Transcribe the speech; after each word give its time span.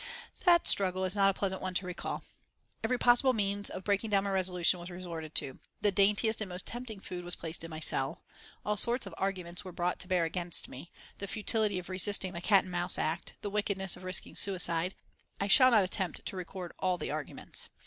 That 0.45 0.65
struggle 0.67 1.05
is 1.05 1.15
not 1.15 1.29
a 1.29 1.33
pleasant 1.37 1.61
one 1.61 1.75
to 1.75 1.85
recall. 1.85 2.23
Every 2.83 2.97
possible 2.97 3.33
means 3.33 3.69
of 3.69 3.83
breaking 3.83 4.09
down 4.09 4.23
my 4.23 4.31
resolution 4.31 4.79
was 4.79 4.89
resorted 4.89 5.35
to. 5.35 5.59
The 5.81 5.91
daintiest 5.91 6.41
and 6.41 6.49
most 6.49 6.65
tempting 6.65 6.99
food 7.01 7.23
was 7.23 7.35
placed 7.35 7.63
in 7.63 7.69
my 7.69 7.79
cell. 7.79 8.23
All 8.65 8.77
sorts 8.77 9.05
of 9.05 9.13
arguments 9.19 9.63
were 9.63 9.71
brought 9.71 9.99
to 9.99 10.07
bear 10.07 10.25
against 10.25 10.67
me 10.67 10.89
the 11.19 11.27
futility 11.27 11.77
of 11.77 11.87
resisting 11.87 12.33
the 12.33 12.41
Cat 12.41 12.63
and 12.63 12.71
Mouse 12.71 12.97
Act, 12.97 13.35
the 13.41 13.51
wickedness 13.51 13.95
of 13.95 14.03
risking 14.03 14.35
suicide 14.35 14.95
I 15.39 15.45
shall 15.45 15.69
not 15.69 15.83
attempt 15.83 16.25
to 16.25 16.35
record 16.35 16.71
all 16.79 16.97
the 16.97 17.11
arguments. 17.11 17.69